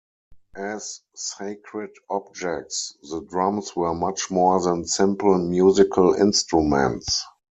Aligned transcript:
As 0.55 1.01
sacred 1.13 1.91
objects, 2.09 2.97
the 3.03 3.21
drums 3.21 3.75
were 3.75 3.93
much 3.93 4.31
more 4.31 4.59
than 4.59 4.83
simple 4.87 5.37
musical 5.37 6.15
instruments. 6.15 7.23